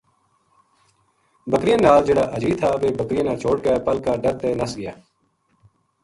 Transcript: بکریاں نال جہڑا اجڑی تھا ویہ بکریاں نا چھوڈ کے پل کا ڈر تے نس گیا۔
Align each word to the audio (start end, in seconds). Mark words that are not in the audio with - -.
بکریاں 1.51 1.81
نال 1.85 2.01
جہڑا 2.07 2.23
اجڑی 2.35 2.55
تھا 2.59 2.69
ویہ 2.81 2.97
بکریاں 2.99 3.25
نا 3.27 3.33
چھوڈ 3.41 3.57
کے 3.63 3.71
پل 3.85 3.97
کا 4.05 4.13
ڈر 4.23 4.33
تے 4.41 4.49
نس 4.59 4.71
گیا۔ 4.79 4.93